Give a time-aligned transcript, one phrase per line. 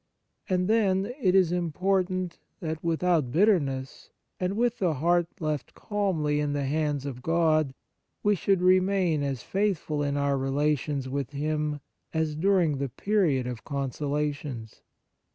[0.49, 6.53] And then it is important that, without bitterness, and with the heart left calmly in
[6.53, 7.75] the hands of God,
[8.23, 11.81] we should remain as faithful in our rela tions with Him
[12.15, 14.81] as during the period of consolations.